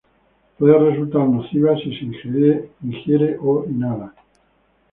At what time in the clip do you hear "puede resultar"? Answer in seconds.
0.57-1.29